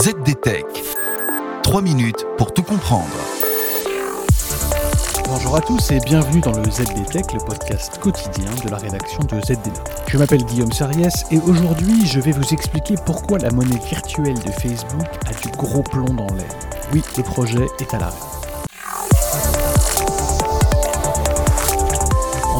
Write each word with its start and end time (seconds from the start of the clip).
ZDTech. 0.00 0.64
3 1.64 1.82
minutes 1.82 2.24
pour 2.36 2.54
tout 2.54 2.62
comprendre. 2.62 3.08
Bonjour 5.24 5.56
à 5.56 5.60
tous 5.60 5.90
et 5.90 5.98
bienvenue 5.98 6.40
dans 6.40 6.52
le 6.52 6.70
ZDTech, 6.70 7.32
le 7.32 7.44
podcast 7.44 7.98
quotidien 7.98 8.48
de 8.64 8.70
la 8.70 8.76
rédaction 8.76 9.18
de 9.24 9.40
ZDNet. 9.40 9.72
Je 10.06 10.16
m'appelle 10.16 10.44
Guillaume 10.44 10.70
Sariès 10.70 11.24
et 11.32 11.40
aujourd'hui 11.40 12.06
je 12.06 12.20
vais 12.20 12.30
vous 12.30 12.54
expliquer 12.54 12.94
pourquoi 13.04 13.38
la 13.38 13.50
monnaie 13.50 13.80
virtuelle 13.90 14.38
de 14.38 14.52
Facebook 14.52 15.08
a 15.26 15.32
du 15.42 15.50
gros 15.56 15.82
plomb 15.82 16.14
dans 16.14 16.32
l'air. 16.32 16.46
Oui, 16.92 17.02
le 17.16 17.24
projet 17.24 17.66
est 17.80 17.92
à 17.92 17.98
l'arrêt. 17.98 18.37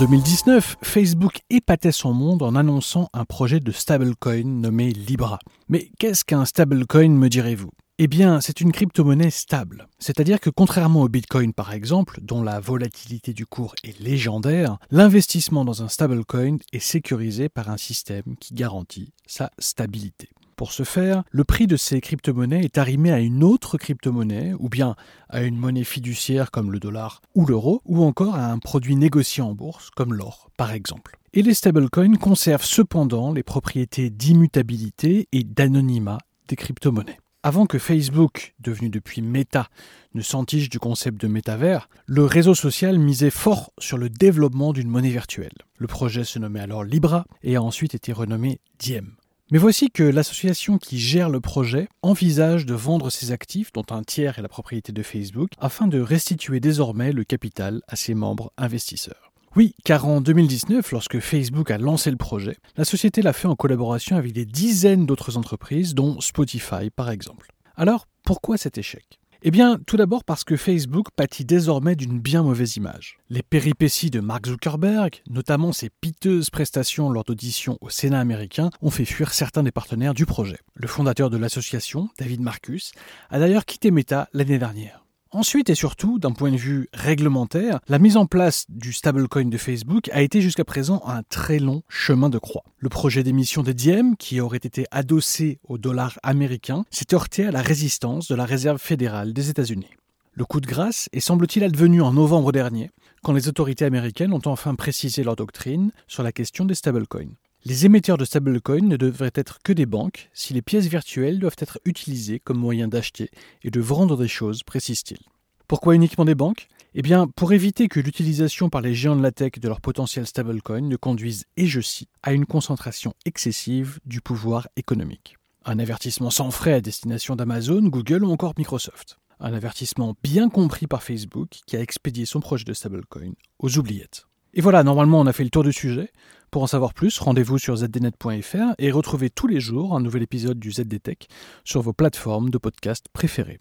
2019, 0.00 0.78
Facebook 0.82 1.42
épatait 1.50 1.92
son 1.92 2.14
monde 2.14 2.42
en 2.42 2.54
annonçant 2.54 3.10
un 3.12 3.26
projet 3.26 3.60
de 3.60 3.70
stablecoin 3.70 4.44
nommé 4.44 4.92
Libra. 4.92 5.38
Mais 5.68 5.90
qu'est-ce 5.98 6.24
qu'un 6.24 6.46
stablecoin, 6.46 7.10
me 7.10 7.28
direz-vous? 7.28 7.68
Eh 7.98 8.08
bien, 8.08 8.40
c'est 8.40 8.62
une 8.62 8.72
crypto-monnaie 8.72 9.28
stable. 9.28 9.88
C'est-à-dire 9.98 10.40
que 10.40 10.48
contrairement 10.48 11.02
au 11.02 11.10
Bitcoin 11.10 11.52
par 11.52 11.74
exemple, 11.74 12.20
dont 12.22 12.42
la 12.42 12.60
volatilité 12.60 13.34
du 13.34 13.44
cours 13.44 13.74
est 13.84 14.00
légendaire, 14.00 14.78
l'investissement 14.90 15.66
dans 15.66 15.82
un 15.82 15.88
stablecoin 15.88 16.56
est 16.72 16.78
sécurisé 16.78 17.50
par 17.50 17.68
un 17.68 17.76
système 17.76 18.36
qui 18.40 18.54
garantit 18.54 19.12
sa 19.26 19.50
stabilité. 19.58 20.30
Pour 20.60 20.72
ce 20.72 20.82
faire, 20.82 21.22
le 21.30 21.42
prix 21.42 21.66
de 21.66 21.78
ces 21.78 22.02
crypto-monnaies 22.02 22.66
est 22.66 22.76
arrimé 22.76 23.10
à 23.10 23.20
une 23.20 23.42
autre 23.42 23.78
crypto-monnaie, 23.78 24.52
ou 24.58 24.68
bien 24.68 24.94
à 25.30 25.40
une 25.40 25.56
monnaie 25.56 25.84
fiduciaire 25.84 26.50
comme 26.50 26.70
le 26.70 26.78
dollar 26.78 27.22
ou 27.34 27.46
l'euro, 27.46 27.80
ou 27.86 28.04
encore 28.04 28.34
à 28.34 28.52
un 28.52 28.58
produit 28.58 28.94
négocié 28.94 29.42
en 29.42 29.54
bourse 29.54 29.88
comme 29.88 30.12
l'or, 30.12 30.50
par 30.58 30.72
exemple. 30.72 31.16
Et 31.32 31.40
les 31.40 31.54
stablecoins 31.54 32.16
conservent 32.16 32.62
cependant 32.62 33.32
les 33.32 33.42
propriétés 33.42 34.10
d'immutabilité 34.10 35.28
et 35.32 35.44
d'anonymat 35.44 36.18
des 36.48 36.56
crypto-monnaies. 36.56 37.20
Avant 37.42 37.64
que 37.64 37.78
Facebook, 37.78 38.54
devenu 38.60 38.90
depuis 38.90 39.22
Meta, 39.22 39.70
ne 40.12 40.20
s'entiche 40.20 40.68
du 40.68 40.78
concept 40.78 41.18
de 41.22 41.26
métavers, 41.26 41.88
le 42.04 42.26
réseau 42.26 42.54
social 42.54 42.98
misait 42.98 43.30
fort 43.30 43.72
sur 43.78 43.96
le 43.96 44.10
développement 44.10 44.74
d'une 44.74 44.90
monnaie 44.90 45.08
virtuelle. 45.08 45.56
Le 45.78 45.86
projet 45.86 46.24
se 46.24 46.38
nommait 46.38 46.60
alors 46.60 46.84
Libra 46.84 47.24
et 47.42 47.56
a 47.56 47.62
ensuite 47.62 47.94
été 47.94 48.12
renommé 48.12 48.60
Diem. 48.78 49.16
Mais 49.52 49.58
voici 49.58 49.90
que 49.90 50.04
l'association 50.04 50.78
qui 50.78 50.96
gère 51.00 51.28
le 51.28 51.40
projet 51.40 51.88
envisage 52.02 52.66
de 52.66 52.74
vendre 52.74 53.10
ses 53.10 53.32
actifs, 53.32 53.72
dont 53.72 53.84
un 53.90 54.04
tiers 54.04 54.38
est 54.38 54.42
la 54.42 54.48
propriété 54.48 54.92
de 54.92 55.02
Facebook, 55.02 55.50
afin 55.58 55.88
de 55.88 56.00
restituer 56.00 56.60
désormais 56.60 57.10
le 57.10 57.24
capital 57.24 57.82
à 57.88 57.96
ses 57.96 58.14
membres 58.14 58.52
investisseurs. 58.56 59.32
Oui, 59.56 59.74
car 59.84 60.06
en 60.06 60.20
2019, 60.20 60.92
lorsque 60.92 61.18
Facebook 61.18 61.72
a 61.72 61.78
lancé 61.78 62.12
le 62.12 62.16
projet, 62.16 62.58
la 62.76 62.84
société 62.84 63.22
l'a 63.22 63.32
fait 63.32 63.48
en 63.48 63.56
collaboration 63.56 64.16
avec 64.16 64.32
des 64.32 64.44
dizaines 64.44 65.04
d'autres 65.04 65.36
entreprises, 65.36 65.94
dont 65.94 66.20
Spotify 66.20 66.90
par 66.94 67.10
exemple. 67.10 67.50
Alors, 67.74 68.06
pourquoi 68.22 68.56
cet 68.56 68.78
échec? 68.78 69.19
Eh 69.42 69.50
bien, 69.50 69.78
tout 69.86 69.96
d'abord 69.96 70.24
parce 70.24 70.44
que 70.44 70.56
Facebook 70.56 71.08
pâtit 71.16 71.44
désormais 71.44 71.96
d'une 71.96 72.20
bien 72.20 72.42
mauvaise 72.42 72.76
image. 72.76 73.18
Les 73.30 73.42
péripéties 73.42 74.10
de 74.10 74.20
Mark 74.20 74.46
Zuckerberg, 74.46 75.22
notamment 75.28 75.72
ses 75.72 75.88
piteuses 75.88 76.50
prestations 76.50 77.10
lors 77.10 77.24
d'auditions 77.24 77.78
au 77.80 77.88
Sénat 77.88 78.20
américain, 78.20 78.70
ont 78.82 78.90
fait 78.90 79.04
fuir 79.04 79.32
certains 79.32 79.62
des 79.62 79.72
partenaires 79.72 80.14
du 80.14 80.26
projet. 80.26 80.58
Le 80.74 80.88
fondateur 80.88 81.30
de 81.30 81.36
l'association, 81.36 82.08
David 82.18 82.40
Marcus, 82.40 82.92
a 83.30 83.38
d'ailleurs 83.38 83.64
quitté 83.64 83.90
Meta 83.90 84.28
l'année 84.32 84.58
dernière. 84.58 85.04
Ensuite 85.32 85.70
et 85.70 85.76
surtout, 85.76 86.18
d'un 86.18 86.32
point 86.32 86.50
de 86.50 86.56
vue 86.56 86.88
réglementaire, 86.92 87.78
la 87.86 88.00
mise 88.00 88.16
en 88.16 88.26
place 88.26 88.64
du 88.68 88.92
stablecoin 88.92 89.44
de 89.44 89.56
Facebook 89.58 90.10
a 90.12 90.22
été 90.22 90.40
jusqu'à 90.40 90.64
présent 90.64 91.02
un 91.06 91.22
très 91.22 91.60
long 91.60 91.84
chemin 91.88 92.28
de 92.30 92.38
croix. 92.38 92.64
Le 92.78 92.88
projet 92.88 93.22
d'émission 93.22 93.62
des 93.62 93.72
Diem, 93.72 94.16
qui 94.16 94.40
aurait 94.40 94.56
été 94.56 94.86
adossé 94.90 95.60
au 95.68 95.78
dollar 95.78 96.18
américain, 96.24 96.84
s'est 96.90 97.14
heurté 97.14 97.46
à 97.46 97.52
la 97.52 97.62
résistance 97.62 98.26
de 98.26 98.34
la 98.34 98.44
Réserve 98.44 98.80
fédérale 98.80 99.32
des 99.32 99.50
États-Unis. 99.50 99.90
Le 100.32 100.44
coup 100.44 100.60
de 100.60 100.66
grâce 100.66 101.08
est 101.12 101.20
semble-t-il 101.20 101.62
advenu 101.62 102.02
en 102.02 102.12
novembre 102.12 102.50
dernier, 102.50 102.90
quand 103.22 103.32
les 103.32 103.46
autorités 103.46 103.84
américaines 103.84 104.32
ont 104.32 104.42
enfin 104.46 104.74
précisé 104.74 105.22
leur 105.22 105.36
doctrine 105.36 105.92
sur 106.08 106.24
la 106.24 106.32
question 106.32 106.64
des 106.64 106.74
stablecoins. 106.74 107.36
Les 107.66 107.84
émetteurs 107.84 108.16
de 108.16 108.24
stablecoins 108.24 108.88
ne 108.88 108.96
devraient 108.96 109.32
être 109.34 109.58
que 109.62 109.74
des 109.74 109.84
banques 109.84 110.30
si 110.32 110.54
les 110.54 110.62
pièces 110.62 110.86
virtuelles 110.86 111.38
doivent 111.38 111.58
être 111.58 111.78
utilisées 111.84 112.40
comme 112.40 112.56
moyen 112.56 112.88
d'acheter 112.88 113.30
et 113.62 113.70
de 113.70 113.80
vendre 113.80 114.16
des 114.16 114.28
choses, 114.28 114.62
précise-t-il. 114.62 115.20
Pourquoi 115.68 115.94
uniquement 115.94 116.24
des 116.24 116.34
banques? 116.34 116.68
Eh 116.94 117.02
bien, 117.02 117.26
pour 117.28 117.52
éviter 117.52 117.88
que 117.88 118.00
l'utilisation 118.00 118.70
par 118.70 118.80
les 118.80 118.94
géants 118.94 119.14
de 119.14 119.22
la 119.22 119.30
tech 119.30 119.52
de 119.60 119.68
leur 119.68 119.82
potentiel 119.82 120.26
stablecoin 120.26 120.80
ne 120.80 120.96
conduise, 120.96 121.44
et 121.58 121.66
je 121.66 121.82
cite, 121.82 122.08
à 122.22 122.32
une 122.32 122.46
concentration 122.46 123.12
excessive 123.26 124.00
du 124.06 124.22
pouvoir 124.22 124.66
économique. 124.76 125.36
Un 125.66 125.78
avertissement 125.78 126.30
sans 126.30 126.50
frais 126.50 126.72
à 126.72 126.80
destination 126.80 127.36
d'Amazon, 127.36 127.82
Google 127.82 128.24
ou 128.24 128.32
encore 128.32 128.54
Microsoft. 128.56 129.18
Un 129.38 129.52
avertissement 129.52 130.16
bien 130.22 130.48
compris 130.48 130.86
par 130.86 131.02
Facebook 131.02 131.60
qui 131.66 131.76
a 131.76 131.82
expédié 131.82 132.24
son 132.24 132.40
projet 132.40 132.64
de 132.64 132.72
stablecoin 132.72 133.34
aux 133.58 133.76
oubliettes. 133.76 134.26
Et 134.54 134.62
voilà, 134.62 134.82
normalement 134.82 135.20
on 135.20 135.26
a 135.26 135.32
fait 135.32 135.44
le 135.44 135.50
tour 135.50 135.62
du 135.62 135.72
sujet. 135.72 136.10
Pour 136.50 136.64
en 136.64 136.66
savoir 136.66 136.94
plus, 136.94 137.18
rendez-vous 137.20 137.58
sur 137.58 137.76
zdnet.fr 137.76 138.74
et 138.78 138.90
retrouvez 138.90 139.30
tous 139.30 139.46
les 139.46 139.60
jours 139.60 139.94
un 139.94 140.00
nouvel 140.00 140.24
épisode 140.24 140.58
du 140.58 140.72
ZDTech 140.72 141.28
sur 141.64 141.80
vos 141.80 141.92
plateformes 141.92 142.50
de 142.50 142.58
podcast 142.58 143.06
préférées. 143.12 143.60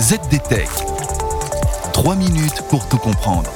ZDTech. 0.00 0.70
3 1.92 2.16
minutes 2.16 2.62
pour 2.70 2.88
tout 2.88 2.96
comprendre. 2.96 3.50